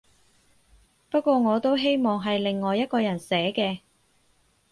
[1.11, 3.81] 不過我都希望係另外一個人寫嘅